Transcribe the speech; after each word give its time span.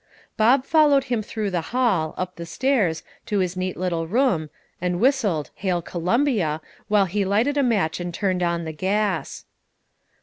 Bob 0.35 0.65
followed 0.65 1.03
him 1.13 1.21
through 1.21 1.51
the 1.51 1.61
hall, 1.77 2.15
up 2.17 2.35
the 2.35 2.45
stairs, 2.47 3.03
to 3.27 3.37
his 3.37 3.55
neat 3.55 3.77
little 3.77 4.07
room, 4.07 4.49
and 4.81 4.99
whistled 4.99 5.51
"Hail, 5.53 5.79
Columbia," 5.83 6.59
while 6.87 7.05
he 7.05 7.23
lighted 7.23 7.55
a 7.55 7.61
match 7.61 7.99
and 7.99 8.11
turned 8.11 8.41
on 8.41 8.63
the 8.65 8.73
gas. 8.73 9.45